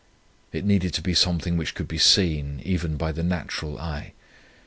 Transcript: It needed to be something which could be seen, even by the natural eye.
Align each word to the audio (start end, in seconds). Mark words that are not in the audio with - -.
It 0.51 0.65
needed 0.65 0.95
to 0.95 1.01
be 1.03 1.13
something 1.13 1.57
which 1.57 1.75
could 1.75 1.87
be 1.87 1.99
seen, 1.99 2.59
even 2.65 2.97
by 2.97 3.11
the 3.11 3.21
natural 3.21 3.77
eye. 3.77 4.13